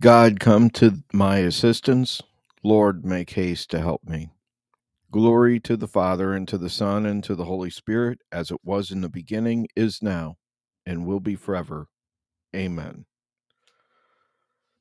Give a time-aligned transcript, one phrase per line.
[0.00, 2.20] God, come to my assistance.
[2.62, 4.28] Lord, make haste to help me.
[5.10, 8.60] Glory to the Father, and to the Son, and to the Holy Spirit, as it
[8.62, 10.36] was in the beginning, is now,
[10.84, 11.86] and will be forever.
[12.54, 13.06] Amen.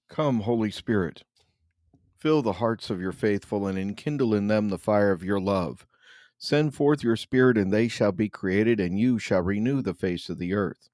[0.09, 1.23] Come, Holy Spirit,
[2.17, 5.87] fill the hearts of your faithful, and enkindle in them the fire of your love.
[6.37, 10.27] Send forth your Spirit, and they shall be created, and you shall renew the face
[10.27, 10.89] of the earth.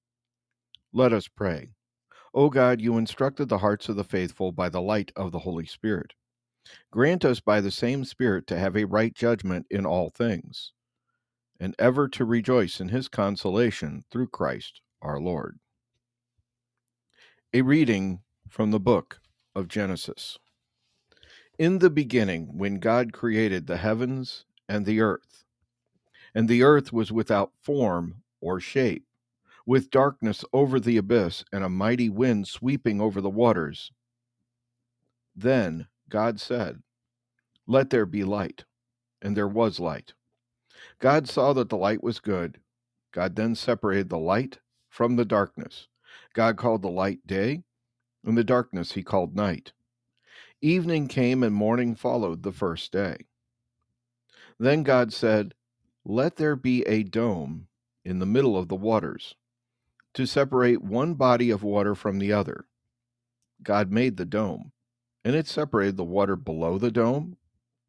[0.93, 1.69] Let us pray.
[2.33, 5.65] O God, you instructed the hearts of the faithful by the light of the Holy
[5.65, 6.13] Spirit.
[6.89, 10.71] Grant us by the same Spirit to have a right judgment in all things,
[11.59, 15.59] and ever to rejoice in his consolation through Christ our Lord.
[17.53, 19.19] A reading from the book
[19.53, 20.39] of Genesis.
[21.59, 25.43] In the beginning, when God created the heavens and the earth,
[26.33, 29.05] and the earth was without form or shape,
[29.65, 33.91] with darkness over the abyss and a mighty wind sweeping over the waters.
[35.35, 36.81] Then God said,
[37.67, 38.65] Let there be light.
[39.21, 40.13] And there was light.
[40.99, 42.59] God saw that the light was good.
[43.11, 45.87] God then separated the light from the darkness.
[46.33, 47.63] God called the light day,
[48.25, 49.73] and the darkness he called night.
[50.61, 53.17] Evening came and morning followed the first day.
[54.59, 55.53] Then God said,
[56.03, 57.67] Let there be a dome
[58.03, 59.35] in the middle of the waters
[60.13, 62.65] to separate one body of water from the other.
[63.63, 64.71] God made the dome,
[65.23, 67.37] and it separated the water below the dome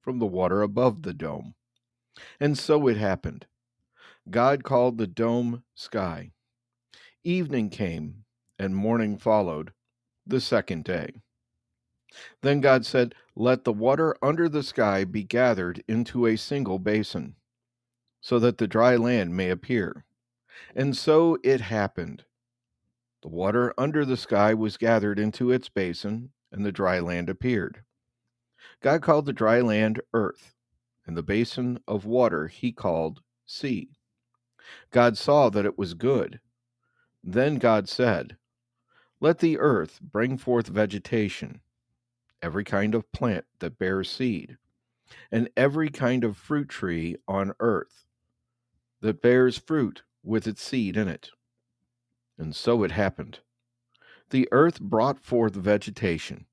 [0.01, 1.55] from the water above the dome.
[2.39, 3.47] And so it happened.
[4.31, 6.33] God called the dome sky.
[7.25, 8.25] Evening came,
[8.59, 9.73] and morning followed,
[10.27, 11.23] the second day.
[12.43, 17.37] Then God said, Let the water under the sky be gathered into a single basin,
[18.21, 20.05] so that the dry land may appear.
[20.75, 22.25] And so it happened.
[23.23, 27.85] The water under the sky was gathered into its basin, and the dry land appeared.
[28.81, 30.55] God called the dry land earth,
[31.07, 33.91] and the basin of water he called sea.
[34.91, 36.41] God saw that it was good.
[37.23, 38.37] Then God said,
[39.21, 41.61] Let the earth bring forth vegetation,
[42.43, 44.59] every kind of plant that bears seed,
[45.31, 48.05] and every kind of fruit tree on earth
[49.01, 51.31] that bears fruit with its seed in it.
[52.39, 53.41] And so it happened.
[54.31, 56.47] The earth brought forth vegetation,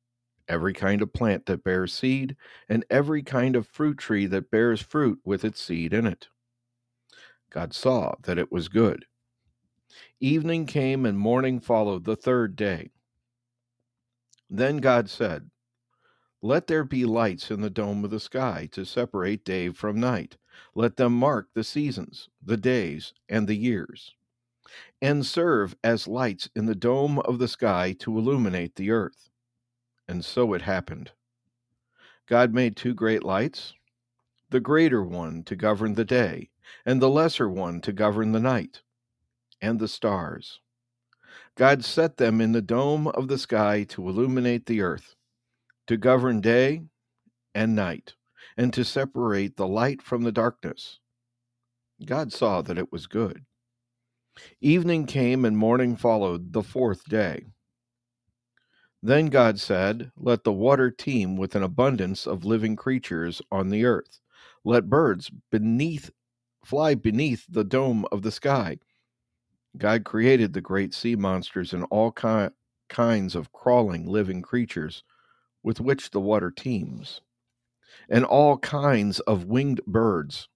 [0.47, 2.35] every kind of plant that bears seed,
[2.67, 6.27] and every kind of fruit tree that bears fruit with its seed in it.
[7.49, 9.05] God saw that it was good.
[10.19, 12.91] Evening came and morning followed the third day.
[14.49, 15.49] Then God said,
[16.41, 20.37] Let there be lights in the dome of the sky to separate day from night.
[20.75, 24.13] Let them mark the seasons, the days, and the years,
[25.01, 29.29] and serve as lights in the dome of the sky to illuminate the earth.
[30.07, 31.11] And so it happened.
[32.27, 33.73] God made two great lights,
[34.49, 36.49] the greater one to govern the day,
[36.85, 38.81] and the lesser one to govern the night,
[39.61, 40.59] and the stars.
[41.55, 45.15] God set them in the dome of the sky to illuminate the earth,
[45.87, 46.83] to govern day
[47.53, 48.13] and night,
[48.59, 50.99] and to separate the light from the darkness.
[52.05, 53.45] God saw that it was good.
[54.59, 57.45] Evening came and morning followed the fourth day.
[59.01, 63.85] Then God said, Let the water teem with an abundance of living creatures on the
[63.85, 64.19] earth.
[64.65, 66.11] Let birds beneath
[66.65, 68.79] fly beneath the dome of the sky.
[69.77, 72.49] God created the great sea monsters and all ki-
[72.89, 75.03] kinds of crawling living creatures
[75.63, 77.21] with which the water teems,
[78.07, 80.47] and all kinds of winged birds.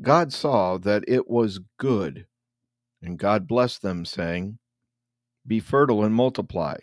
[0.00, 2.26] God saw that it was good,
[3.02, 4.58] and God blessed them, saying,
[5.46, 6.76] Be fertile and multiply,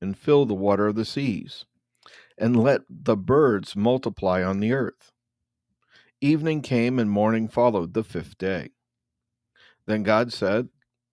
[0.00, 1.64] and fill the water of the seas,
[2.36, 5.12] and let the birds multiply on the earth.
[6.20, 8.70] Evening came and morning followed the fifth day.
[9.86, 10.68] Then God said,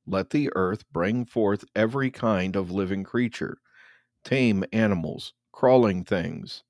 [0.06, 3.60] Let the earth bring forth every kind of living creature,
[4.26, 6.65] tame animals, crawling things,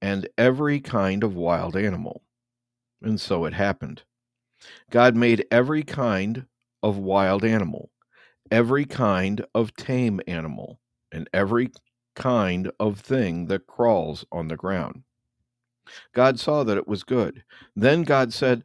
[0.00, 2.22] and every kind of wild animal.
[3.02, 4.02] And so it happened.
[4.90, 6.46] God made every kind
[6.82, 7.90] of wild animal,
[8.50, 10.80] every kind of tame animal,
[11.12, 11.70] and every
[12.14, 15.02] kind of thing that crawls on the ground.
[16.12, 17.44] God saw that it was good.
[17.74, 18.64] Then God said,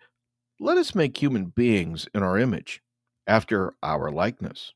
[0.60, 2.82] Let us make human beings in our image,
[3.28, 4.74] after our likeness.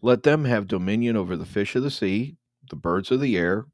[0.00, 2.36] Let them have dominion over the fish of the sea,
[2.70, 3.66] the birds of the air,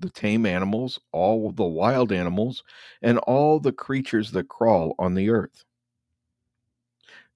[0.00, 2.62] the tame animals, all the wild animals,
[3.02, 5.64] and all the creatures that crawl on the earth.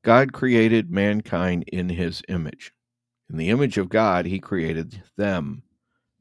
[0.03, 2.73] God created mankind in his image.
[3.31, 5.63] In the image of God, he created them.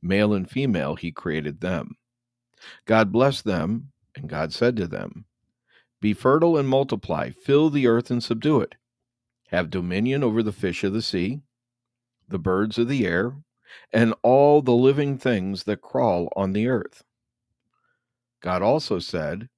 [0.02, 1.96] Male and female, he created them.
[2.86, 5.26] God blessed them, and God said to them,
[6.02, 8.76] Be fertile and multiply, fill the earth and subdue it.
[9.50, 11.42] Have dominion over the fish of the sea,
[12.28, 13.36] the birds of the air,
[13.92, 17.04] and all the living things that crawl on the earth.
[18.42, 19.50] God also said,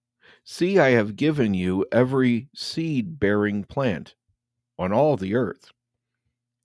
[0.43, 4.15] See, I have given you every seed bearing plant
[4.77, 5.71] on all the earth,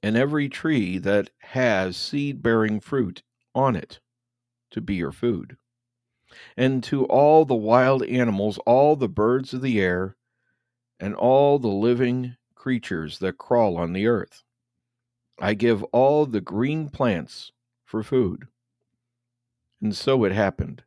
[0.02, 3.22] and every tree that has seed bearing fruit
[3.54, 4.00] on it
[4.70, 5.56] to be your food.
[6.56, 10.16] And to all the wild animals, all the birds of the air,
[10.98, 14.43] and all the living creatures that crawl on the earth.
[15.38, 17.52] I give all the green plants
[17.84, 18.46] for food.
[19.80, 20.82] And so it happened.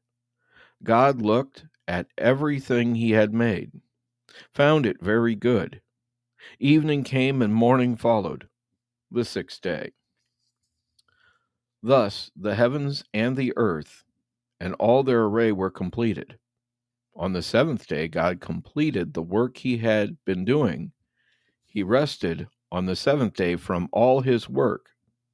[0.84, 3.72] God looked at everything he had made,
[4.54, 5.82] found it very good.
[6.60, 8.48] Evening came and morning followed,
[9.12, 9.92] the sixth day.
[11.84, 14.04] Thus the heavens and the earth
[14.60, 16.38] and all their array were completed.
[17.16, 20.92] On the seventh day, God completed the work he had been doing.
[21.66, 24.90] He rested on the seventh day from all his work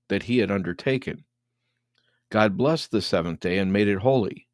[0.09, 1.23] that he had undertaken.
[2.29, 4.47] God blessed the seventh day and made it holy,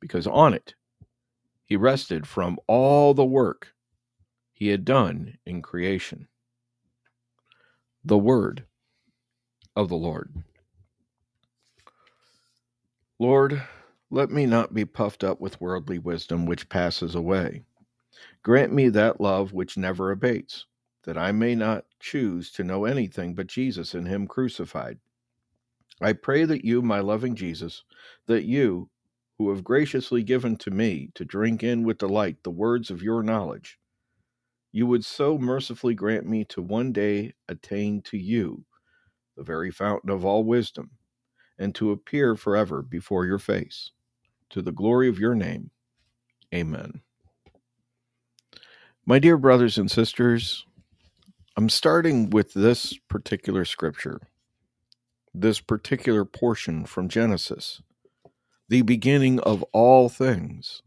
[0.00, 0.74] because on it
[1.64, 3.74] he rested from all the work
[4.52, 6.28] he had done in creation.
[8.04, 8.64] The word
[9.74, 10.34] of the Lord.
[13.18, 13.62] Lord,
[14.10, 17.62] let me not be puffed up with worldly wisdom which passes away.
[18.42, 20.66] Grant me that love which never abates,
[21.04, 24.98] that I may not choose to know anything but Jesus and Him crucified.
[26.00, 27.84] I pray that you, my loving Jesus,
[28.26, 28.88] that you,
[29.38, 33.22] who have graciously given to me to drink in with delight the words of your
[33.22, 33.78] knowledge,
[34.72, 38.64] you would so mercifully grant me to one day attain to you,
[39.36, 40.90] the very fountain of all wisdom,
[41.58, 43.90] and to appear forever before your face.
[44.50, 45.70] To the glory of your name.
[46.54, 47.00] Amen.
[49.06, 50.66] My dear brothers and sisters,
[51.54, 54.20] I'm starting with this particular scripture,
[55.34, 57.82] this particular portion from Genesis,
[58.70, 60.80] the beginning of all things,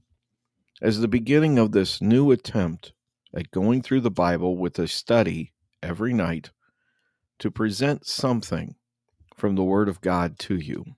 [0.81, 2.94] as the beginning of this new attempt
[3.31, 5.53] at going through the Bible with a study
[5.83, 6.50] every night
[7.38, 8.75] to present something
[9.35, 10.95] from the Word of God to you.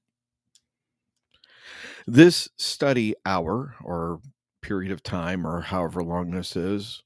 [2.05, 4.21] This study hour or
[4.61, 7.03] period of time, or however long this is,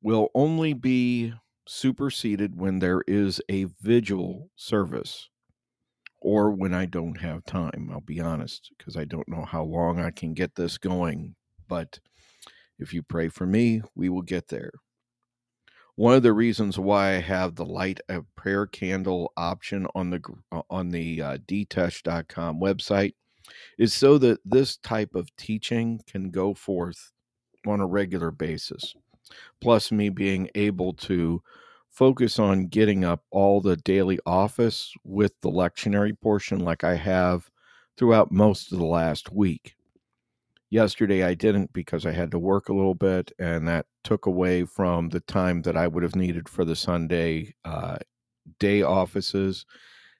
[0.00, 1.34] will only be
[1.68, 5.28] superseded when there is a vigil service
[6.20, 7.90] or when I don't have time.
[7.92, 11.34] I'll be honest, because I don't know how long I can get this going.
[11.68, 12.00] But
[12.78, 14.72] if you pray for me, we will get there.
[15.94, 20.22] One of the reasons why I have the light a prayer candle option on the
[20.52, 23.14] uh, on the uh, dtesh.com website
[23.78, 27.12] is so that this type of teaching can go forth
[27.66, 28.94] on a regular basis.
[29.60, 31.42] Plus, me being able to
[31.90, 37.50] focus on getting up all the daily office with the lectionary portion like I have
[37.96, 39.74] throughout most of the last week.
[40.70, 44.64] Yesterday I didn't because I had to work a little bit, and that took away
[44.64, 47.96] from the time that I would have needed for the Sunday uh,
[48.58, 49.66] day offices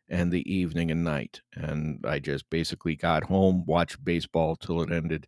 [0.08, 1.42] and the evening and night.
[1.54, 5.26] And I just basically got home, watched baseball till it ended,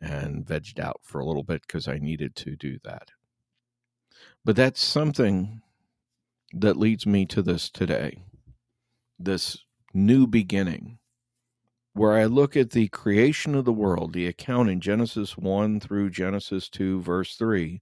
[0.00, 3.10] and vegged out for a little bit because I needed to do that.
[4.44, 5.62] But that's something
[6.52, 8.22] that leads me to this today
[9.18, 9.58] this
[9.94, 10.98] new beginning
[11.94, 16.10] where I look at the creation of the world, the account in Genesis 1 through
[16.10, 17.80] Genesis 2, verse 3,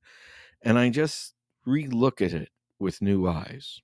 [0.63, 1.35] and I just
[1.67, 3.81] re look at it with new eyes.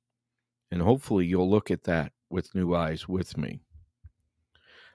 [0.70, 3.60] And hopefully you'll look at that with new eyes with me.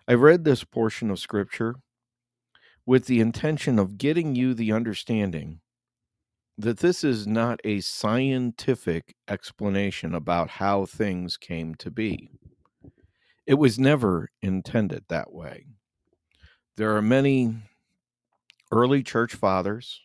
[0.07, 1.75] I've read this portion of Scripture
[2.85, 5.59] with the intention of getting you the understanding
[6.57, 12.29] that this is not a scientific explanation about how things came to be.
[13.45, 15.65] It was never intended that way.
[16.77, 17.55] There are many
[18.71, 20.01] early church fathers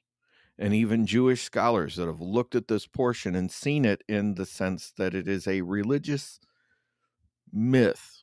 [0.59, 4.45] and even Jewish scholars that have looked at this portion and seen it in the
[4.45, 6.39] sense that it is a religious
[7.53, 8.20] myth.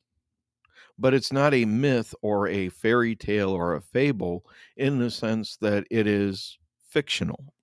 [1.00, 5.58] But it's not a myth or a fairy tale or a fable in the sense
[5.58, 6.58] that it is
[6.90, 7.54] fictional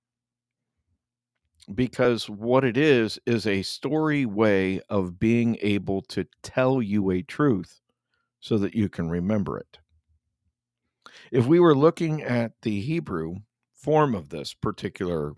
[1.74, 7.22] because what it is is a story way of being able to tell you a
[7.22, 7.80] truth
[8.40, 9.78] so that you can remember it.
[11.30, 13.36] If we were looking at the Hebrew
[13.72, 15.34] form of this particular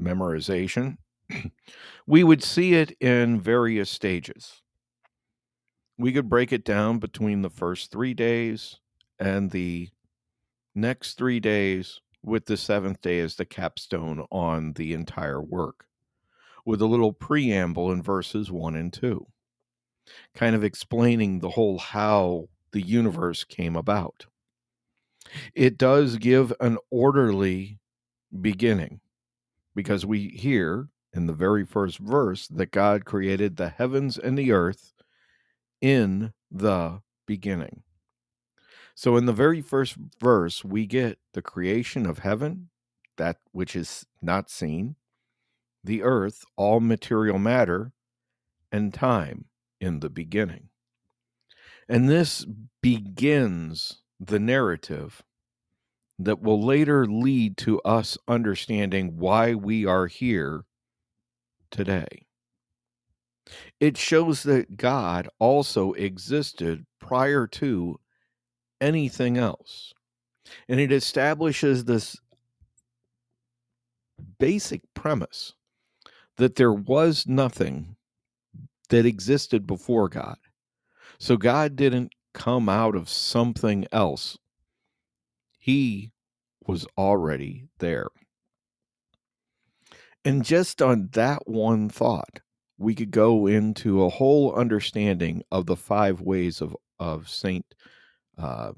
[0.00, 0.98] memorization,
[2.06, 4.62] we would see it in various stages.
[5.98, 8.78] We could break it down between the first three days
[9.18, 9.88] and the
[10.74, 15.86] next three days, with the seventh day as the capstone on the entire work,
[16.64, 19.26] with a little preamble in verses one and two,
[20.34, 24.26] kind of explaining the whole how the universe came about.
[25.54, 27.78] It does give an orderly
[28.40, 29.00] beginning
[29.74, 34.52] because we hear in the very first verse that God created the heavens and the
[34.52, 34.92] earth
[35.80, 37.82] in the beginning.
[38.94, 42.70] So, in the very first verse, we get the creation of heaven,
[43.16, 44.96] that which is not seen,
[45.84, 47.92] the earth, all material matter,
[48.72, 49.46] and time
[49.80, 50.68] in the beginning.
[51.88, 52.44] And this
[52.82, 55.22] begins the narrative
[56.18, 60.64] that will later lead to us understanding why we are here
[61.70, 62.27] today.
[63.80, 67.98] It shows that God also existed prior to
[68.80, 69.92] anything else.
[70.68, 72.16] And it establishes this
[74.38, 75.54] basic premise
[76.36, 77.96] that there was nothing
[78.88, 80.38] that existed before God.
[81.18, 84.38] So God didn't come out of something else,
[85.58, 86.12] He
[86.66, 88.08] was already there.
[90.24, 92.40] And just on that one thought,
[92.78, 97.66] we could go into a whole understanding of the five ways of, of Saint
[98.38, 98.72] uh,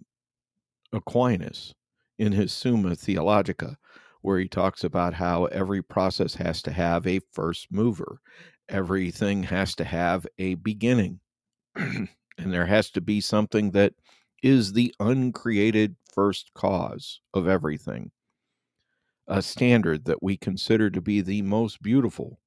[0.93, 1.75] Aquinas
[2.19, 3.77] in his Summa Theologica,
[4.23, 8.21] where he talks about how every process has to have a first mover,
[8.69, 11.21] everything has to have a beginning,
[11.77, 13.93] and there has to be something that
[14.43, 18.11] is the uncreated first cause of everything,
[19.27, 22.41] a standard that we consider to be the most beautiful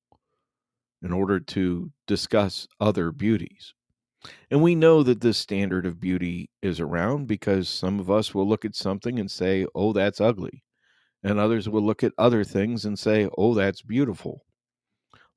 [1.04, 3.74] in order to discuss other beauties.
[4.50, 8.48] And we know that this standard of beauty is around because some of us will
[8.48, 10.64] look at something and say, oh, that's ugly.
[11.24, 14.46] And others will look at other things and say, oh, that's beautiful.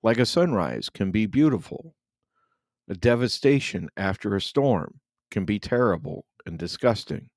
[0.02, 1.94] Like a sunrise can be beautiful.
[2.88, 5.00] A devastation after a storm
[5.32, 7.28] can be terrible and disgusting.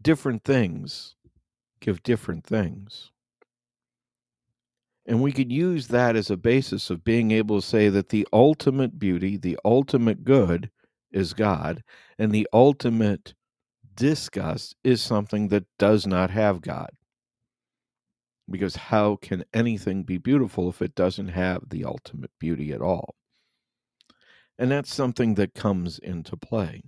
[0.00, 1.16] Different things
[1.80, 3.10] give different things.
[5.06, 8.26] And we could use that as a basis of being able to say that the
[8.32, 10.70] ultimate beauty, the ultimate good
[11.12, 11.82] is God,
[12.18, 13.34] and the ultimate
[13.94, 16.90] disgust is something that does not have God.
[18.50, 23.14] Because how can anything be beautiful if it doesn't have the ultimate beauty at all?
[24.58, 26.82] And that's something that comes into play.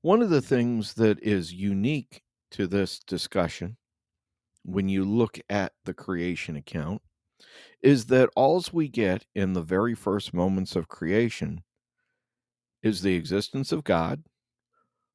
[0.00, 3.76] One of the things that is unique to this discussion
[4.64, 7.02] when you look at the creation account
[7.82, 11.62] is that alls we get in the very first moments of creation
[12.82, 14.24] is the existence of God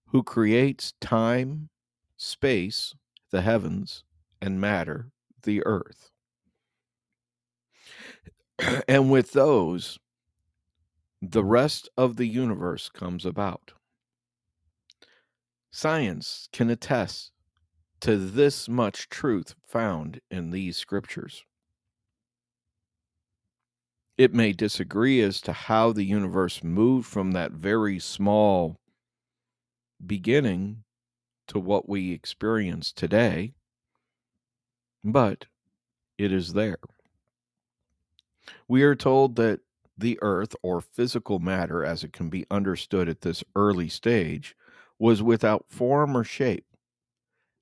[0.07, 1.69] who creates time,
[2.17, 2.93] space,
[3.31, 4.03] the heavens,
[4.41, 5.09] and matter,
[5.43, 6.11] the earth.
[8.87, 9.97] and with those,
[11.21, 13.73] the rest of the universe comes about.
[15.71, 17.32] Science can attest
[18.03, 21.45] to this much truth found in these scriptures.
[24.17, 28.77] It may disagree as to how the universe moved from that very small
[30.05, 30.83] beginning
[31.47, 33.53] to what we experience today,
[35.01, 35.45] but
[36.17, 36.79] it is there.
[38.67, 39.61] We are told that
[39.97, 44.57] the earth, or physical matter as it can be understood at this early stage,
[44.99, 46.65] was without form or shape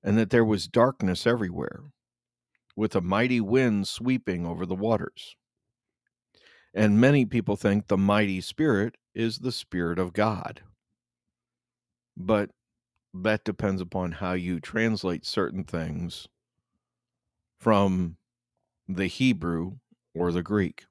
[0.02, 1.84] and that there was darkness everywhere,
[2.74, 5.36] with a mighty wind sweeping over the waters.
[6.74, 10.62] And many people think the mighty spirit is the Spirit of God.
[12.16, 12.50] But
[13.14, 16.28] that depends upon how you translate certain things
[17.60, 18.16] from
[18.88, 19.76] the Hebrew
[20.14, 20.86] or the Greek.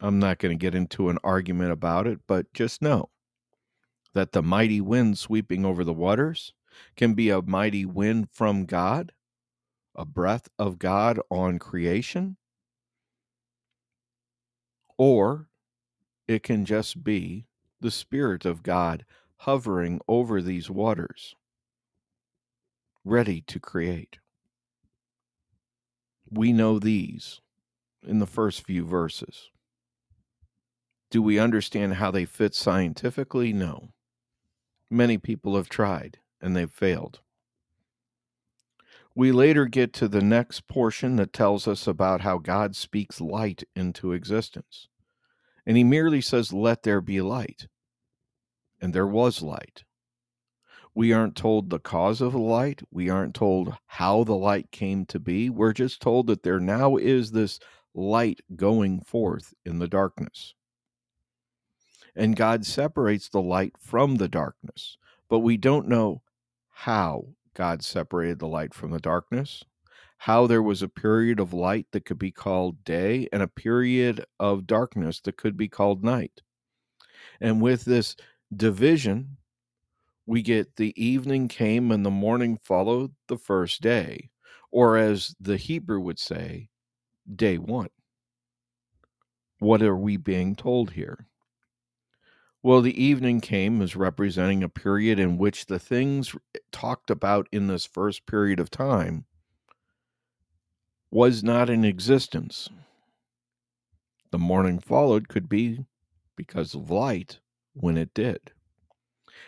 [0.00, 3.10] I'm not going to get into an argument about it, but just know
[4.12, 6.52] that the mighty wind sweeping over the waters
[6.96, 9.12] can be a mighty wind from God,
[9.94, 12.36] a breath of God on creation,
[14.96, 15.48] or
[16.26, 17.46] it can just be
[17.80, 19.04] the Spirit of God
[19.38, 21.34] hovering over these waters,
[23.04, 24.18] ready to create.
[26.30, 27.40] We know these
[28.06, 29.50] in the first few verses.
[31.10, 33.52] Do we understand how they fit scientifically?
[33.52, 33.90] No.
[34.90, 37.20] Many people have tried and they've failed.
[39.14, 43.64] We later get to the next portion that tells us about how God speaks light
[43.74, 44.88] into existence.
[45.64, 47.66] And he merely says, Let there be light.
[48.78, 49.84] And there was light.
[50.94, 52.82] We aren't told the cause of the light.
[52.90, 55.48] We aren't told how the light came to be.
[55.48, 57.58] We're just told that there now is this
[57.94, 60.52] light going forth in the darkness.
[62.14, 64.98] And God separates the light from the darkness.
[65.30, 66.20] But we don't know
[66.74, 69.64] how God separated the light from the darkness,
[70.18, 74.24] how there was a period of light that could be called day and a period
[74.40, 76.42] of darkness that could be called night.
[77.40, 78.16] And with this
[78.56, 79.36] division,
[80.26, 84.30] we get the evening came and the morning followed the first day,
[84.70, 86.68] or as the Hebrew would say,
[87.36, 87.90] day one.
[89.60, 91.28] What are we being told here?
[92.64, 96.34] Well, the evening came as representing a period in which the things
[96.72, 99.26] talked about in this first period of time
[101.10, 102.70] was not in existence.
[104.30, 105.84] The morning followed could be
[106.36, 107.38] because of light
[107.74, 108.40] when it did.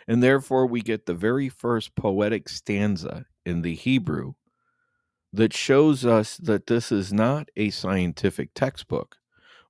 [0.06, 4.34] And therefore, we get the very first poetic stanza in the Hebrew
[5.32, 9.16] that shows us that this is not a scientific textbook,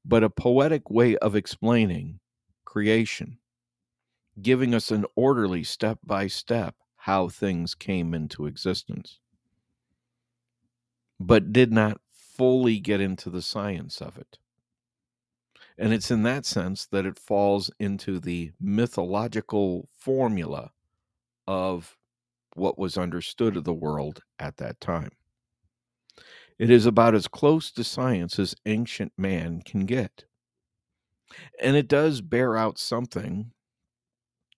[0.04, 2.18] but a poetic way of explaining
[2.76, 3.38] creation,
[4.42, 9.18] giving us an orderly step by step how things came into existence,
[11.18, 14.36] but did not fully get into the science of it.
[15.78, 20.70] And it's in that sense that it falls into the mythological formula
[21.46, 21.96] of
[22.56, 25.12] what was understood of the world at that time.
[26.58, 30.25] It is about as close to science as ancient man can get.
[31.60, 33.52] And it does bear out something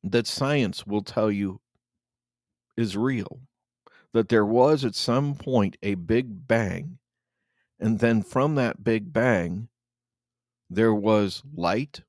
[0.03, 1.61] that science will tell you
[2.77, 3.41] is real
[4.13, 6.99] that there was at some point a big bang,
[7.79, 9.69] and then from that big bang,
[10.71, 12.03] there was light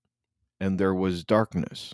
[0.59, 1.93] and there was darkness.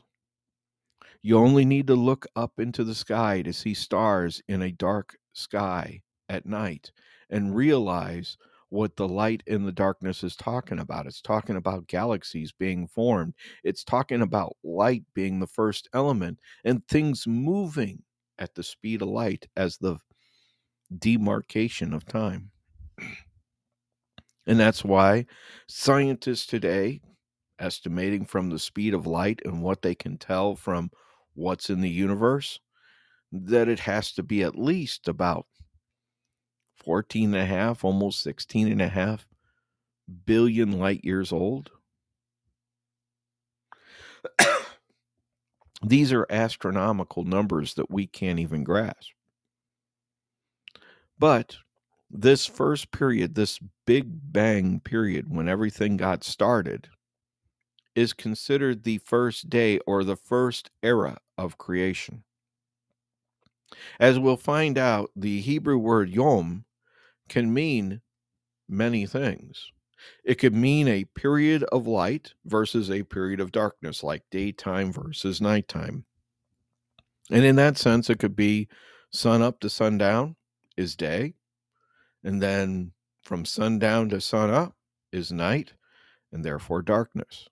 [1.21, 5.17] You only need to look up into the sky to see stars in a dark
[5.33, 6.91] sky at night
[7.29, 8.37] and realize
[8.75, 11.07] what the light in the darkness is talking about.
[11.07, 13.33] It's talking about galaxies being formed,
[13.63, 18.03] it's talking about light being the first element and things moving
[18.37, 19.97] at the speed of light as the
[20.99, 22.51] demarcation of time.
[24.45, 25.25] And that's why
[25.67, 27.01] scientists today,
[27.57, 30.91] estimating from the speed of light and what they can tell from
[31.33, 32.59] what's in the universe,
[33.31, 35.47] that it has to be at least about
[36.85, 39.27] 14 and a half, almost 16 and a half
[40.25, 41.71] billion light years old.
[45.83, 49.11] These are astronomical numbers that we can't even grasp.
[51.17, 51.57] But
[52.09, 56.87] this first period, this big bang period when everything got started,
[57.95, 62.23] is considered the first day or the first era of creation.
[63.99, 66.65] As we'll find out, the Hebrew word yom
[67.29, 68.01] can mean
[68.67, 69.71] many things.
[70.23, 75.41] It could mean a period of light versus a period of darkness, like daytime versus
[75.41, 76.05] nighttime.
[77.31, 78.67] And in that sense, it could be
[79.11, 80.35] sun up to sundown
[80.77, 81.33] is day,
[82.23, 82.91] and then
[83.23, 84.75] from sundown to sun up
[85.11, 85.73] is night,
[86.31, 87.47] and therefore darkness.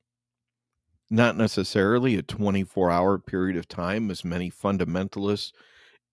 [1.10, 5.54] Not necessarily a 24 hour period of time, as many fundamentalists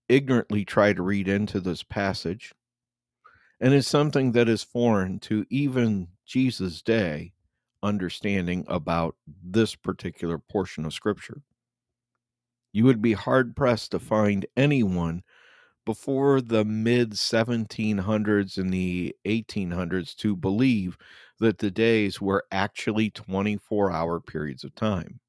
[0.09, 2.53] ignorantly try to read into this passage
[3.61, 7.33] and is something that is foreign to even Jesus' day
[7.83, 11.43] understanding about this particular portion of Scripture.
[12.73, 15.23] You would be hard pressed to find anyone
[15.85, 20.97] before the mid 1700s and the 1800s to believe
[21.41, 25.21] that the days were actually 24 hour periods of time.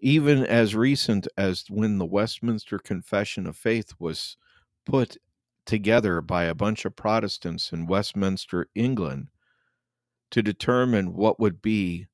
[0.00, 4.36] Even as recent as when the Westminster Confession of Faith was
[4.86, 5.16] put
[5.66, 9.28] together by a bunch of Protestants in Westminster, England,
[10.30, 12.06] to determine what would be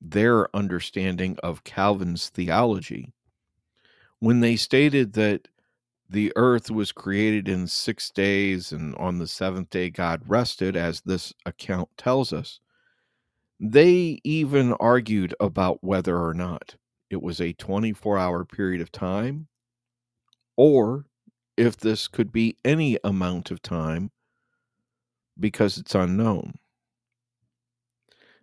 [0.00, 3.12] their understanding of Calvin's theology.
[4.18, 5.48] When they stated that
[6.08, 11.00] the earth was created in six days and on the seventh day God rested, as
[11.00, 12.60] this account tells us,
[13.58, 16.76] they even argued about whether or not
[17.10, 19.46] it was a 24 hour period of time
[20.56, 21.06] or
[21.62, 24.10] if this could be any amount of time
[25.38, 26.54] because it's unknown.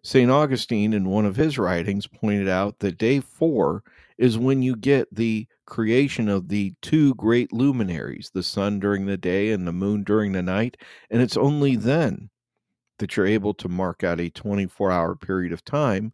[0.01, 0.32] St.
[0.32, 3.84] Augustine, in one of his writings, pointed out that day four
[4.17, 9.17] is when you get the creation of the two great luminaries, the sun during the
[9.17, 10.77] day and the moon during the night,
[11.10, 12.29] and it's only then
[12.99, 16.13] that you're able to mark out a 24 hour period of time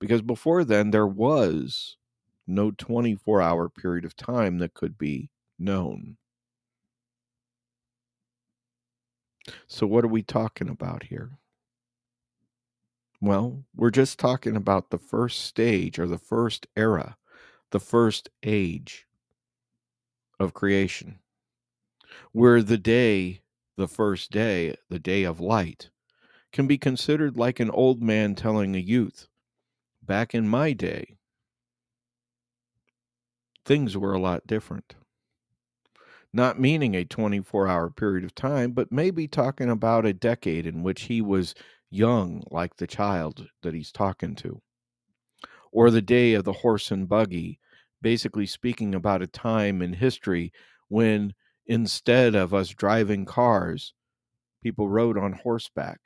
[0.00, 1.96] because before then there was
[2.48, 6.16] no 24 hour period of time that could be known.
[9.66, 11.38] So, what are we talking about here?
[13.20, 17.16] Well, we're just talking about the first stage or the first era,
[17.70, 19.06] the first age
[20.38, 21.20] of creation,
[22.32, 23.42] where the day,
[23.76, 25.90] the first day, the day of light,
[26.52, 29.28] can be considered like an old man telling a youth,
[30.02, 31.18] Back in my day,
[33.64, 34.94] things were a lot different
[36.32, 40.82] not meaning a 24 hour period of time, but maybe talking about a decade in
[40.82, 41.54] which he was
[41.90, 44.62] young, like the child that he's talking to.
[45.72, 47.58] Or the day of the horse and buggy,
[48.02, 50.52] basically speaking about a time in history
[50.88, 51.34] when
[51.66, 53.94] instead of us driving cars,
[54.62, 56.00] people rode on horseback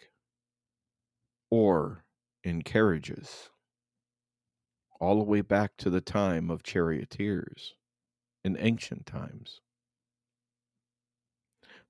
[1.50, 2.04] or
[2.42, 3.50] in carriages,
[5.00, 7.74] all the way back to the time of charioteers
[8.44, 9.60] in ancient times.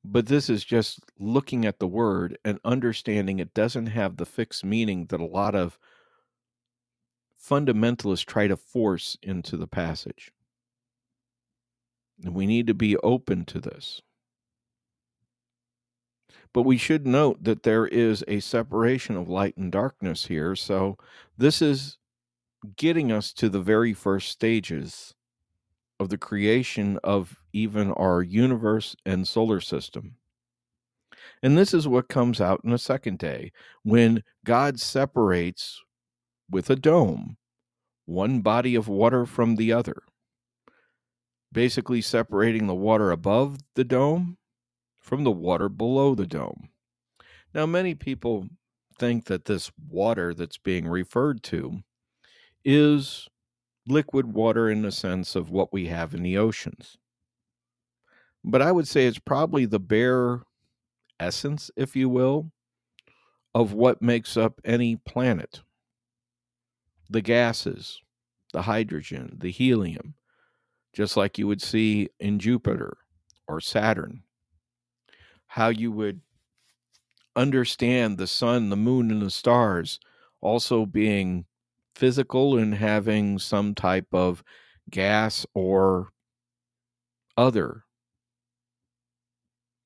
[0.05, 4.65] But this is just looking at the word and understanding it doesn't have the fixed
[4.65, 5.79] meaning that a lot of
[7.43, 10.31] fundamentalists try to force into the passage.
[12.23, 14.03] And we need to be open to this.
[16.53, 20.55] But we should note that there is a separation of light and darkness here.
[20.55, 20.99] So
[21.37, 21.99] this is
[22.77, 25.15] getting us to the very first stages
[25.99, 30.17] of the creation of even our universe and solar system.
[31.43, 35.81] And this is what comes out in the second day when God separates
[36.51, 37.37] with a dome
[38.07, 40.03] one body of water from the other,
[41.51, 44.37] basically separating the water above the dome
[45.01, 46.69] from the water below the dome.
[47.55, 48.49] Now, many people
[48.99, 51.83] think that this water that's being referred to
[52.65, 53.29] is
[53.87, 56.99] liquid water in the sense of what we have in the oceans.
[58.45, 60.43] But I would say it's probably the bare
[61.19, 62.53] essence, if you will,
[63.55, 65.63] of what makes up any planet
[67.11, 68.01] the gases,
[68.53, 70.15] the hydrogen, the helium,
[70.93, 72.97] just like you would see in Jupiter
[73.47, 74.23] or Saturn.
[75.47, 76.21] How you would
[77.37, 80.01] understand the sun, the moon, and the stars
[80.41, 81.45] also being
[81.95, 84.43] physical and having some type of
[84.91, 86.09] gas or
[87.37, 87.84] other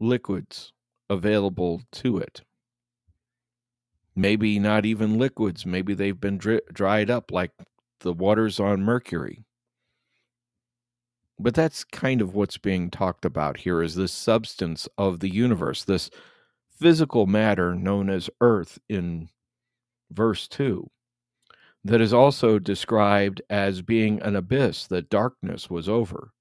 [0.01, 0.73] liquids
[1.11, 2.43] available to it.
[4.15, 7.53] Maybe not even liquids, maybe they've been dri- dried up like
[8.01, 9.45] the waters on Mercury.
[11.39, 15.85] But that's kind of what's being talked about here is this substance of the universe,
[15.85, 16.11] this
[16.69, 19.29] physical matter known as earth in
[20.11, 20.91] verse 2
[21.85, 26.33] that is also described as being an abyss that darkness was over.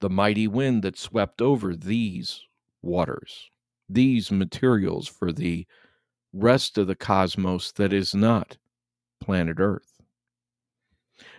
[0.00, 2.42] The mighty wind that swept over these
[2.82, 3.50] waters,
[3.88, 5.66] these materials for the
[6.32, 8.56] rest of the cosmos that is not
[9.20, 10.00] planet Earth.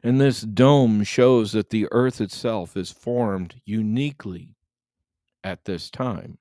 [0.04, 4.56] And this dome shows that the Earth itself is formed uniquely
[5.43, 6.38] at this time.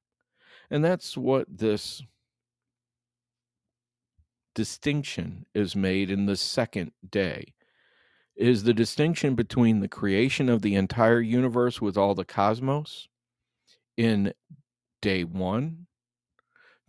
[0.71, 2.03] And that's what this
[4.55, 7.55] distinction is made in the second day
[8.41, 13.09] is the distinction between the creation of the entire universe with all the cosmos
[13.97, 14.33] in
[15.03, 15.87] day one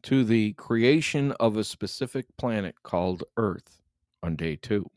[0.03, 3.81] to the creation of a specific planet called Earth
[4.23, 4.89] on day two.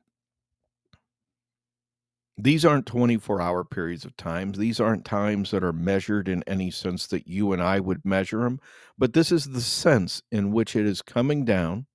[2.36, 4.52] These aren't 24 hour periods of time.
[4.52, 8.40] These aren't times that are measured in any sense that you and I would measure
[8.40, 8.60] them,
[8.98, 11.86] but this is the sense in which it is coming down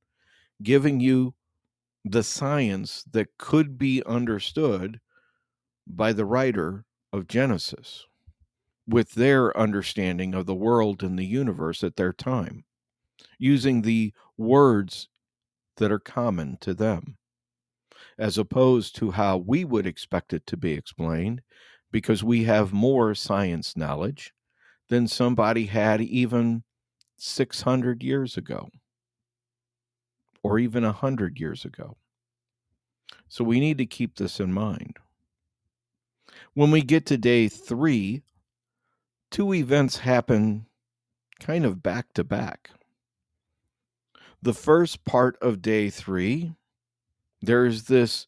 [0.62, 1.34] giving you
[2.06, 5.00] the science that could be understood
[5.88, 8.06] by the writer of Genesis
[8.88, 12.64] with their understanding of the world and the universe at their time,
[13.38, 15.10] using the words
[15.78, 17.18] that are common to them,
[18.18, 21.42] as opposed to how we would expect it to be explained,
[21.92, 24.34] because we have more science knowledge
[24.90, 26.64] than somebody had even
[27.18, 28.70] 600 years ago
[30.44, 31.98] or even a hundred years ago.
[33.28, 34.98] So we need to keep this in mind.
[36.54, 38.24] When we get to day three,
[39.32, 40.66] two events happen
[41.40, 42.72] kind of back to back.
[44.42, 46.54] The first part of day three,
[47.42, 48.28] there's this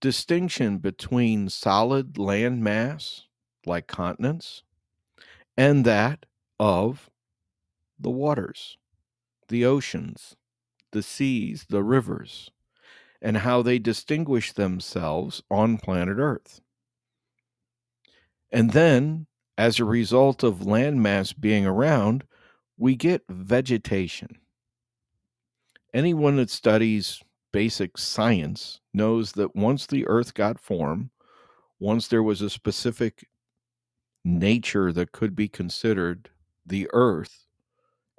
[0.00, 3.22] distinction between solid land mass,
[3.66, 4.62] like continents,
[5.56, 6.26] and that
[6.58, 7.10] of
[7.98, 8.78] the waters,
[9.48, 10.36] the oceans,
[10.92, 12.50] the seas, the rivers,
[13.20, 16.60] and how they distinguish themselves on planet Earth.
[18.50, 19.26] And then,
[19.56, 22.24] as a result of landmass being around,
[22.76, 24.38] we get vegetation.
[25.94, 31.10] Anyone that studies basic science knows that once the earth got form,
[31.78, 33.28] once there was a specific
[34.24, 36.30] nature that could be considered
[36.64, 37.46] the earth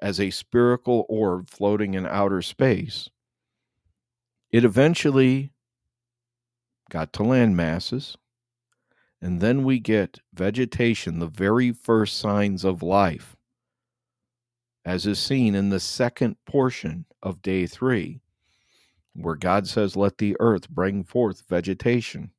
[0.01, 3.09] as a spherical orb floating in outer space,
[4.51, 5.51] it eventually
[6.89, 8.17] got to land masses.
[9.21, 13.35] And then we get vegetation, the very first signs of life,
[14.83, 18.19] as is seen in the second portion of day three,
[19.15, 22.31] where God says, Let the earth bring forth vegetation.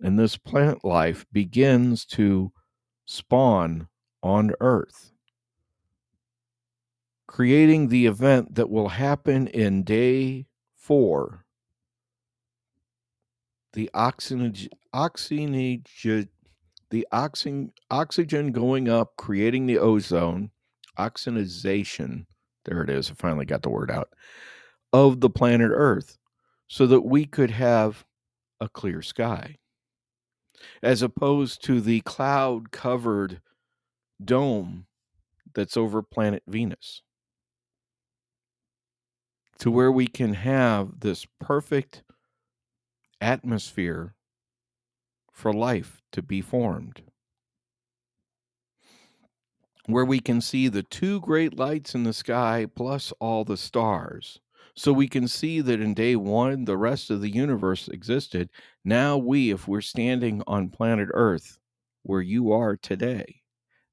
[0.00, 2.52] And this plant life begins to
[3.04, 3.88] spawn
[4.22, 5.12] on earth,
[7.28, 11.44] creating the event that will happen in day four.
[13.74, 15.84] The oxygen, oxygen,
[16.90, 20.50] the oxygen, oxygen going up, creating the ozone,
[20.98, 22.24] oxygenization.
[22.64, 23.10] There it is.
[23.10, 24.08] I finally got the word out
[24.92, 26.18] of the planet Earth
[26.66, 28.04] so that we could have
[28.60, 29.58] a clear sky,
[30.82, 33.40] as opposed to the cloud covered
[34.24, 34.86] dome
[35.54, 37.02] that's over planet Venus,
[39.58, 42.02] to where we can have this perfect
[43.20, 44.14] atmosphere
[45.32, 47.02] for life to be formed.
[49.86, 54.40] Where we can see the two great lights in the sky plus all the stars
[54.78, 58.48] so we can see that in day one, the rest of the universe existed.
[58.84, 61.58] Now, we, if we're standing on planet Earth,
[62.04, 63.42] where you are today,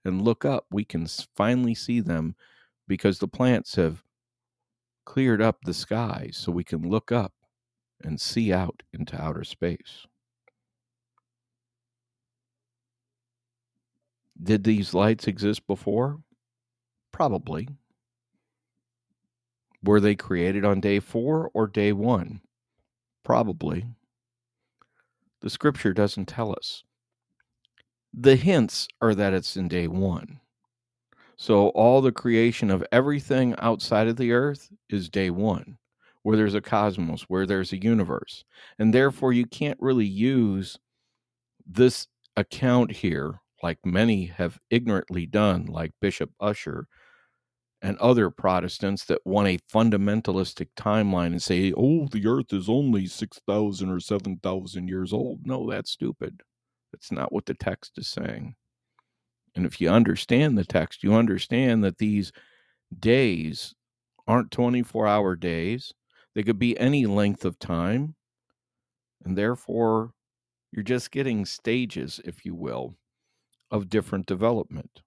[0.06, 2.36] and look up, we can finally see them
[2.88, 4.04] because the plants have
[5.06, 7.34] cleared up the sky so we can look up
[8.04, 10.06] and see out into outer space.
[14.42, 16.20] Did these lights exist before?
[17.12, 17.70] Probably.
[19.82, 22.42] Were they created on day four or day one?
[23.24, 23.86] Probably.
[25.42, 26.84] The scripture doesn't tell us.
[28.14, 30.40] The hints are that it's in day one.
[31.38, 35.78] So all the creation of everything outside of the earth is day one,
[36.24, 38.46] where there's a cosmos, where there's a universe.
[38.80, 40.78] And therefore, you can't really use
[41.68, 46.88] this account here, like many have ignorantly done, like Bishop Ussher
[47.82, 53.06] and other Protestants that want a fundamentalistic timeline and say, oh, the earth is only
[53.06, 55.46] 6,000 or 7,000 years old.
[55.46, 56.42] No, that's stupid.
[56.92, 58.56] That's not what the text is saying.
[59.56, 62.32] And if you understand the text, you understand that these
[63.00, 63.74] days
[64.28, 65.94] aren't 24 hour days,
[66.34, 68.16] they could be any length of time.
[69.24, 70.12] And therefore,
[70.72, 72.98] you're just getting stages, if you will,
[73.72, 75.02] of different development.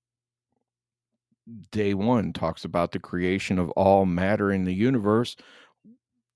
[1.71, 5.37] Day one talks about the creation of all matter in the universe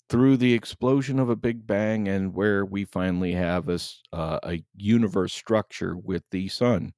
[0.08, 3.78] through the explosion of a big bang and where we finally have a,
[4.12, 6.92] uh, a universe structure with the sun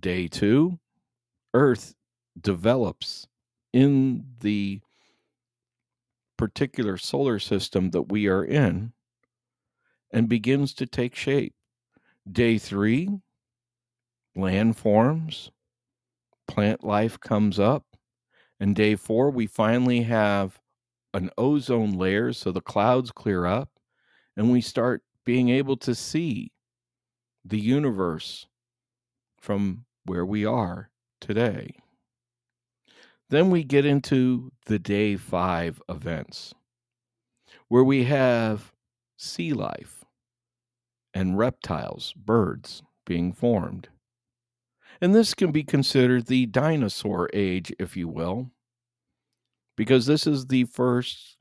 [0.00, 0.78] day two
[1.54, 1.94] earth
[2.40, 3.26] develops
[3.72, 4.80] in the
[6.36, 8.92] particular solar system that we are in
[10.12, 11.54] and begins to take shape
[12.30, 13.08] day three
[14.34, 15.50] land forms
[16.52, 17.84] plant life comes up.
[18.60, 20.60] And day four, we finally have
[21.14, 23.70] an ozone layer, so the clouds clear up,
[24.36, 26.52] and we start being able to see
[27.44, 28.46] the universe
[29.42, 30.88] from where we are
[31.20, 31.74] today.
[33.28, 36.54] Then we get into the day five events,
[37.68, 38.72] where we have
[39.16, 40.04] sea life
[41.12, 43.88] and reptiles, birds being formed.
[45.00, 48.50] And this can be considered the dinosaur age, if you will,
[49.76, 51.38] because this is the first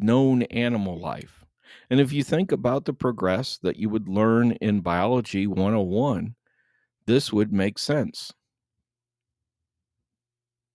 [0.00, 1.44] known animal life.
[1.88, 6.34] And if you think about the progress that you would learn in Biology 101,
[7.06, 8.32] this would make sense.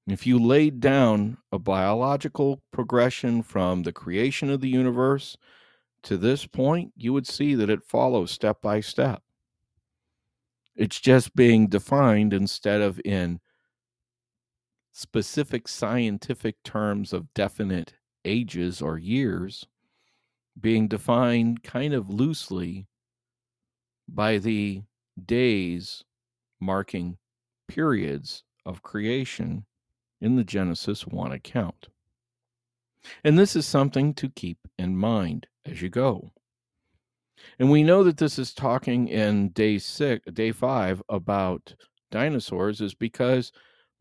[0.08, 5.38] If you laid down a biological progression from the creation of the universe
[6.04, 9.22] to this point, you would see that it follows step by step.
[10.76, 13.39] It's just being defined instead of in
[14.92, 17.94] specific scientific terms of definite
[18.26, 19.65] ages or years,
[20.60, 22.88] being defined kind of loosely
[24.08, 24.82] by the
[25.24, 26.04] days
[26.60, 27.17] marking
[27.67, 29.65] periods of creation
[30.22, 31.88] in the Genesis 1 account.
[33.24, 36.32] And this is something to keep in mind as you go.
[37.58, 41.76] And we know that this is talking in day six, day five about
[42.12, 43.52] dinosaurs, is because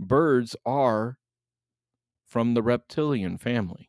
[0.00, 1.18] birds are
[2.26, 3.88] from the reptilian family.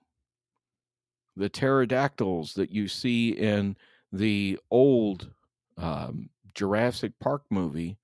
[1.35, 3.75] The pterodactyls that you see in
[4.11, 5.31] the old
[5.77, 7.97] um, Jurassic Park movie,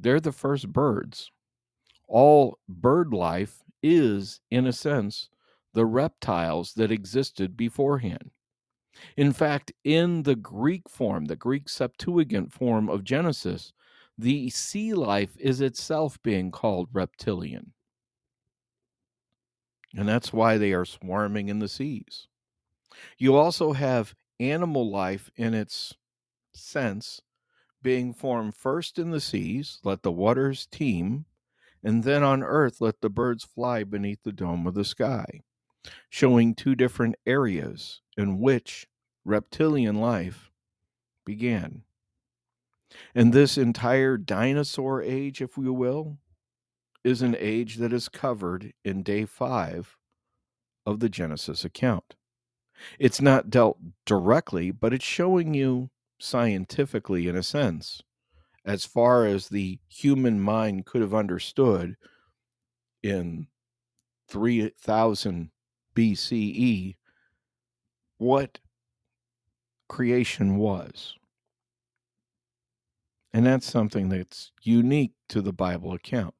[0.00, 1.30] they're the first birds.
[2.08, 5.28] All bird life is, in a sense,
[5.74, 8.30] the reptiles that existed beforehand.
[9.16, 13.72] In fact, in the Greek form, the Greek Septuagint form of Genesis,
[14.18, 17.72] the sea life is itself being called reptilian.
[19.96, 22.28] And that's why they are swarming in the seas.
[23.18, 25.94] You also have animal life in its
[26.52, 27.20] sense
[27.82, 31.24] being formed first in the seas, let the waters teem,
[31.82, 35.40] and then on earth let the birds fly beneath the dome of the sky,
[36.08, 38.86] showing two different areas in which
[39.24, 40.50] reptilian life
[41.24, 41.82] began.
[43.14, 46.18] And this entire dinosaur age, if we will,
[47.04, 49.96] is an age that is covered in day five
[50.84, 52.16] of the Genesis account.
[52.98, 58.02] It's not dealt directly, but it's showing you scientifically, in a sense,
[58.64, 61.96] as far as the human mind could have understood
[63.02, 63.46] in
[64.28, 65.50] 3000
[65.94, 66.96] BCE,
[68.18, 68.58] what
[69.88, 71.16] creation was.
[73.32, 76.34] And that's something that's unique to the Bible account.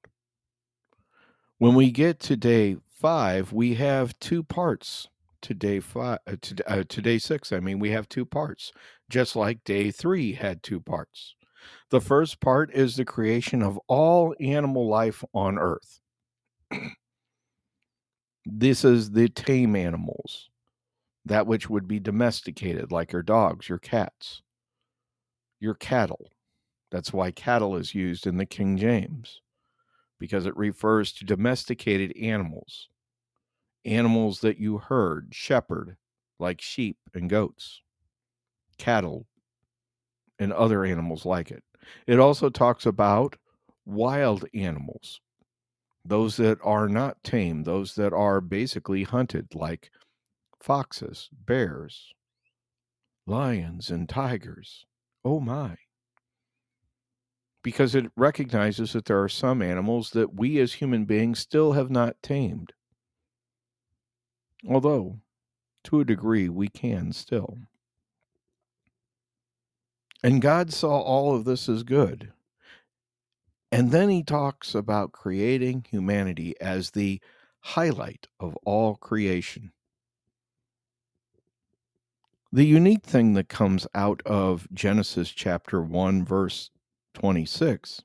[1.58, 5.08] When we get to day five, we have two parts
[5.42, 7.52] to day five, uh, to, uh, to day six.
[7.52, 8.72] I mean, we have two parts,
[9.08, 11.34] just like day three had two parts.
[11.90, 16.00] The first part is the creation of all animal life on earth.
[18.46, 20.48] this is the tame animals
[21.24, 24.42] that which would be domesticated, like your dogs, your cats,
[25.60, 26.30] your cattle.
[26.90, 29.42] That's why cattle is used in the King James,
[30.18, 32.88] because it refers to domesticated animals,
[33.84, 35.96] animals that you herd, shepherd,
[36.38, 37.82] like sheep and goats,
[38.78, 39.26] cattle,
[40.38, 41.62] and other animals like it.
[42.06, 43.36] It also talks about
[43.84, 45.20] wild animals,
[46.04, 49.90] those that are not tame, those that are basically hunted, like
[50.60, 52.12] foxes, bears,
[53.26, 54.86] lions, and tigers.
[55.24, 55.76] Oh my.
[57.62, 61.90] Because it recognizes that there are some animals that we as human beings still have
[61.90, 62.72] not tamed.
[64.68, 65.20] Although,
[65.84, 67.58] to a degree, we can still.
[70.22, 72.32] And God saw all of this as good.
[73.72, 77.20] And then he talks about creating humanity as the
[77.60, 79.72] highlight of all creation.
[82.52, 86.70] The unique thing that comes out of Genesis chapter 1, verse
[87.14, 88.02] 26,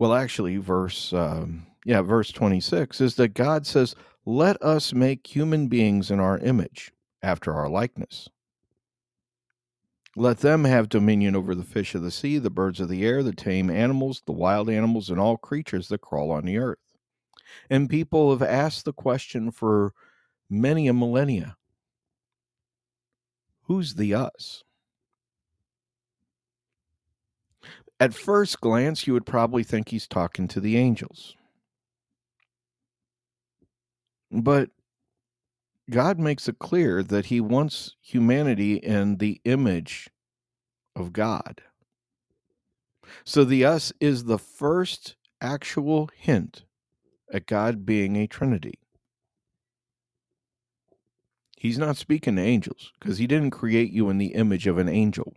[0.00, 3.94] well, actually, verse, um, yeah, verse 26 is that God says,
[4.30, 8.28] Let us make human beings in our image, after our likeness.
[10.16, 13.22] Let them have dominion over the fish of the sea, the birds of the air,
[13.22, 16.98] the tame animals, the wild animals, and all creatures that crawl on the earth.
[17.70, 19.94] And people have asked the question for
[20.50, 21.56] many a millennia
[23.62, 24.62] Who's the us?
[27.98, 31.37] At first glance, you would probably think he's talking to the angels.
[34.30, 34.70] But
[35.90, 40.10] God makes it clear that he wants humanity in the image
[40.94, 41.62] of God.
[43.24, 46.64] So the us is the first actual hint
[47.32, 48.78] at God being a Trinity.
[51.56, 54.88] He's not speaking to angels because he didn't create you in the image of an
[54.88, 55.34] angel.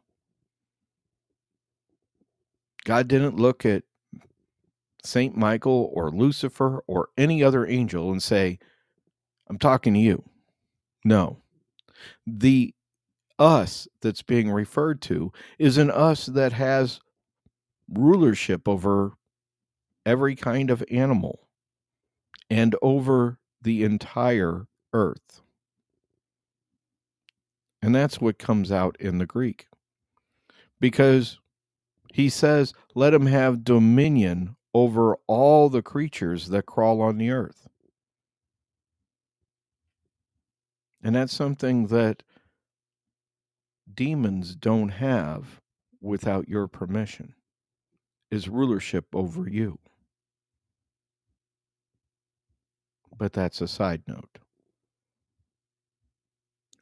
[2.83, 3.83] God didn't look at
[5.03, 8.59] Saint Michael or Lucifer or any other angel and say,
[9.51, 10.23] I'm talking to you.
[11.03, 11.41] No.
[12.25, 12.73] The
[13.37, 17.01] us that's being referred to is an us that has
[17.93, 19.11] rulership over
[20.05, 21.49] every kind of animal
[22.49, 25.41] and over the entire earth.
[27.81, 29.67] And that's what comes out in the Greek.
[30.79, 31.39] Because
[32.13, 37.67] he says, let him have dominion over all the creatures that crawl on the earth.
[41.03, 42.23] And that's something that
[43.93, 45.59] demons don't have
[45.99, 47.35] without your permission
[48.29, 49.79] is rulership over you.
[53.21, 54.39] but that's a side note.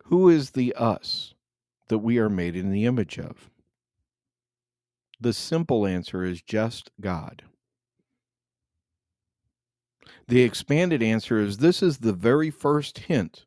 [0.06, 1.34] Who is the us
[1.90, 3.50] that we are made in the image of?
[5.20, 7.44] The simple answer is just God.
[10.30, 13.46] The expanded answer is this is the very first hint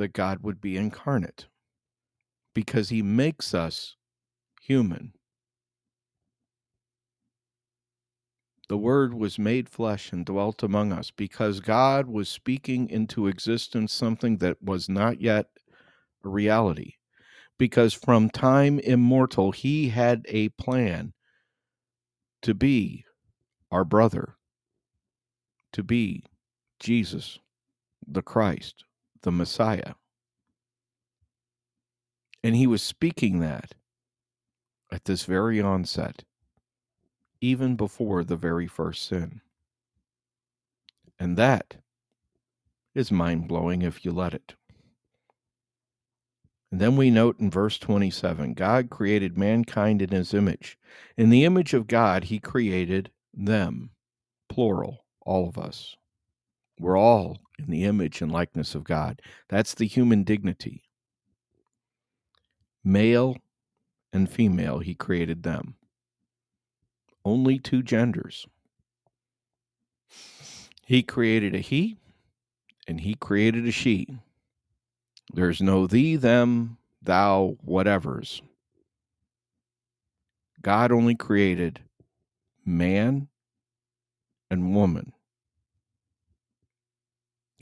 [0.00, 1.46] that God would be incarnate
[2.54, 3.96] because he makes us
[4.62, 5.12] human.
[8.70, 13.92] The Word was made flesh and dwelt among us because God was speaking into existence
[13.92, 15.48] something that was not yet
[16.24, 16.94] a reality.
[17.58, 21.12] Because from time immortal, He had a plan
[22.40, 23.04] to be
[23.70, 24.36] our brother,
[25.74, 26.24] to be
[26.78, 27.38] Jesus,
[28.06, 28.84] the Christ,
[29.22, 29.94] the Messiah.
[32.42, 33.74] And He was speaking that
[34.92, 36.24] at this very onset
[37.40, 39.40] even before the very first sin.
[41.18, 41.76] And that
[42.94, 44.54] is mind blowing if you let it.
[46.70, 50.78] And then we note in verse 27 God created mankind in his image.
[51.16, 53.90] In the image of God, he created them,
[54.48, 55.96] plural, all of us.
[56.78, 59.20] We're all in the image and likeness of God.
[59.48, 60.84] That's the human dignity.
[62.82, 63.36] Male
[64.12, 65.76] and female, he created them
[67.24, 68.46] only two genders.
[70.84, 71.96] He created a he
[72.86, 74.18] and he created a she.
[75.32, 78.40] There's no thee, them, thou, whatevers.
[80.60, 81.80] God only created
[82.64, 83.28] man
[84.50, 85.12] and woman.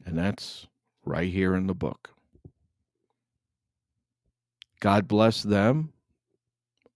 [0.09, 0.67] And that's
[1.05, 2.15] right here in the book.
[4.81, 5.93] God blessed them,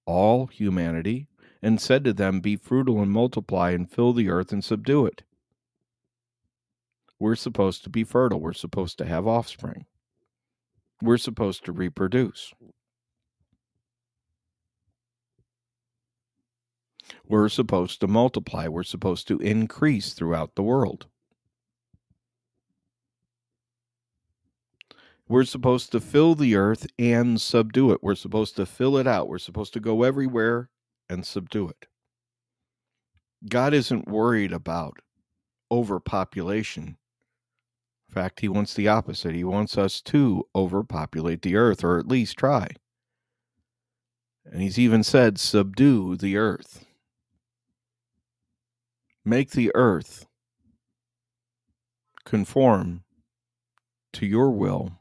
[0.07, 1.27] all humanity,
[1.61, 5.25] and said to them, Be fruitful and multiply and fill the earth and subdue it.
[7.19, 8.41] We're supposed to be fertile.
[8.41, 9.85] We're supposed to have offspring.
[11.03, 12.55] We're supposed to reproduce.
[17.29, 18.69] We're supposed to multiply.
[18.69, 21.09] We're supposed to increase throughout the world.
[25.29, 28.03] We're supposed to fill the earth and subdue it.
[28.03, 29.29] We're supposed to fill it out.
[29.29, 30.69] We're supposed to go everywhere
[31.09, 31.87] and subdue it.
[33.49, 34.99] God isn't worried about
[35.71, 36.97] overpopulation.
[38.09, 39.35] In fact, he wants the opposite.
[39.35, 42.69] He wants us to overpopulate the earth, or at least try.
[44.45, 46.85] And he's even said, subdue the earth.
[49.25, 50.27] Make the earth
[52.25, 53.05] conform
[54.13, 54.99] to your will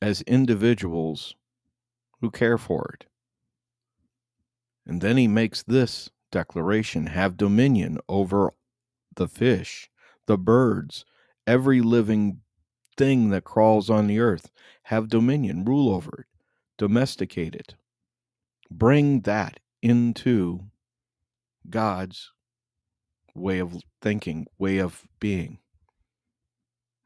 [0.00, 1.34] as individuals
[2.20, 3.06] who care for it.
[4.86, 8.52] And then he makes this declaration have dominion over
[9.16, 9.90] the fish,
[10.26, 11.04] the birds,
[11.46, 12.40] every living
[12.96, 14.50] thing that crawls on the earth.
[14.84, 16.26] Have dominion, rule over it,
[16.78, 17.74] domesticate it.
[18.70, 20.64] Bring that into
[21.68, 22.32] God's
[23.34, 25.58] way of thinking, way of being.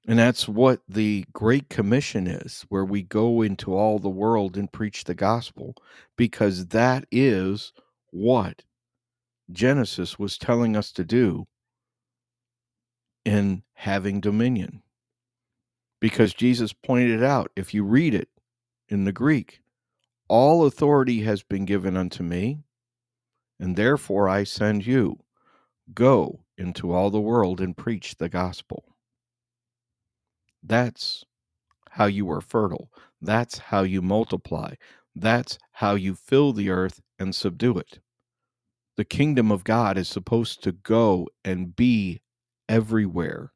[0.07, 4.73] And that's what the Great Commission is, where we go into all the world and
[4.73, 5.77] preach the gospel,
[6.17, 7.73] because that is
[8.11, 8.63] what
[9.53, 11.47] Genesis was telling us to do
[13.25, 14.83] in having dominion.
[16.01, 18.29] Because Jesus pointed out, if you read it
[18.89, 19.61] in the Greek,
[20.29, 22.59] all authority has been given unto me,
[23.61, 25.21] and therefore I send you.
[25.95, 28.92] Go into all the world and preach the gospel.
[30.63, 31.25] That's
[31.91, 32.91] how you are fertile.
[33.21, 34.75] That's how you multiply.
[35.15, 38.01] That's how you fill the earth and subdue it.
[38.97, 42.21] The kingdom of God is supposed to go and be
[42.69, 43.53] everywhere.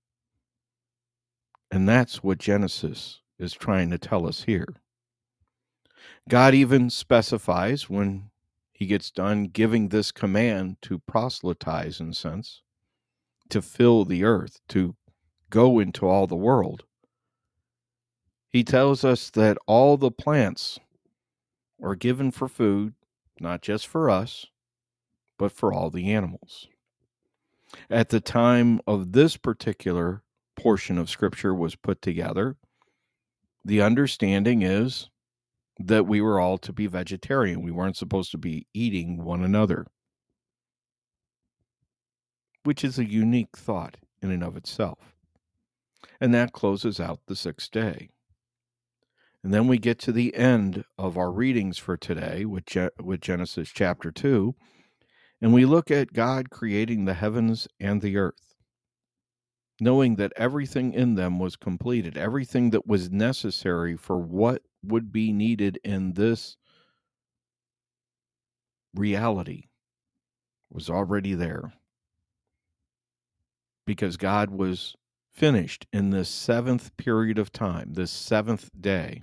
[1.71, 4.69] And that's what Genesis is trying to tell us here.
[6.29, 8.31] God even specifies when
[8.73, 12.63] he gets done giving this command to proselytize, in sense,
[13.49, 14.97] to fill the earth, to
[15.51, 16.85] go into all the world
[18.57, 20.81] he tells us that all the plants
[21.83, 22.95] are given for food,
[23.39, 24.47] not just for us,
[25.39, 26.67] but for all the animals.
[27.91, 30.23] At the time of this particular
[30.59, 32.57] portion of scripture was put together,
[33.63, 35.11] the understanding is
[35.79, 37.61] that we were all to be vegetarian.
[37.61, 39.87] We weren't supposed to be eating one another,
[42.65, 45.13] which is a unique thought in and of itself.
[46.23, 48.09] And that closes out the sixth day.
[49.47, 53.21] And then we get to the end of our readings for today with, Je- with
[53.21, 54.57] Genesis chapter 2,
[55.41, 58.57] and we look at God creating the heavens and the earth.
[59.81, 65.33] knowing that everything in them was completed, everything that was necessary for what would be
[65.33, 66.57] needed in this
[68.95, 69.65] reality
[70.71, 71.75] was already there.
[73.87, 74.97] Because God was
[75.33, 79.23] finished in this seventh period of time, this seventh day.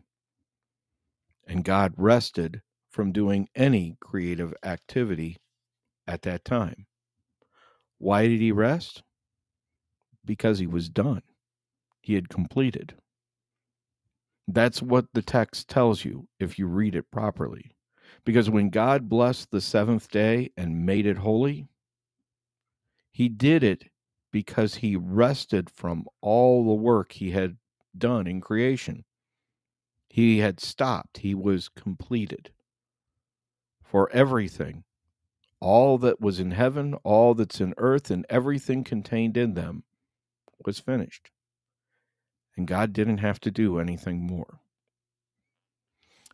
[1.47, 5.37] And God rested from doing any creative activity
[6.07, 6.85] at that time.
[7.97, 9.03] Why did he rest?
[10.25, 11.21] Because he was done.
[12.01, 12.95] He had completed.
[14.47, 17.71] That's what the text tells you if you read it properly.
[18.25, 21.67] Because when God blessed the seventh day and made it holy,
[23.11, 23.85] he did it
[24.31, 27.57] because he rested from all the work he had
[27.97, 29.05] done in creation.
[30.13, 32.51] He had stopped, he was completed
[33.83, 34.83] for everything.
[35.59, 39.85] All that was in heaven, all that's in earth, and everything contained in them
[40.63, 41.31] was finished.
[42.55, 44.59] And God didn't have to do anything more.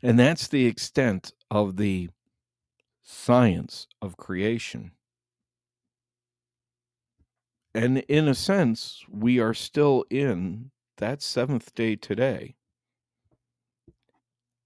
[0.03, 2.09] And that's the extent of the
[3.01, 4.91] science of creation.
[7.73, 12.55] And in a sense, we are still in that seventh day today.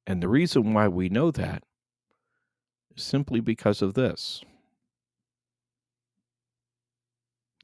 [0.05, 1.63] And the reason why we know that
[2.95, 4.43] is simply because of this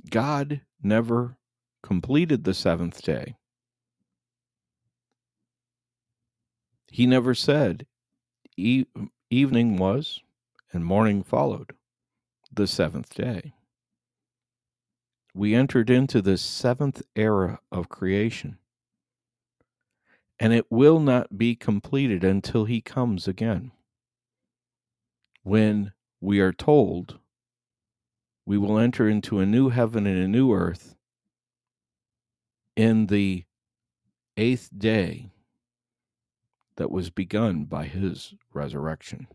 [0.10, 1.38] God never
[1.84, 3.36] completed the seventh day.
[6.92, 7.86] He never said,
[8.58, 8.86] e-
[9.30, 10.22] evening was
[10.74, 11.74] and morning followed
[12.52, 13.54] the seventh day.
[15.34, 18.58] We entered into the seventh era of creation,
[20.40, 23.72] and it will not be completed until he comes again.
[25.44, 27.20] When we are told
[28.46, 30.96] we will enter into a new heaven and a new earth
[32.76, 33.46] in the
[34.38, 35.30] eighth day
[36.78, 39.28] that was begun by his resurrection.